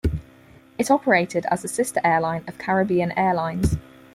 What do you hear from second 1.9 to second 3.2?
airline of Caribbean